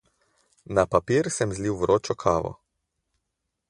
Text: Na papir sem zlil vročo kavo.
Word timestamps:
Na 0.75 0.83
papir 0.93 1.25
sem 1.37 1.53
zlil 1.59 1.77
vročo 1.83 2.13
kavo. 2.25 2.51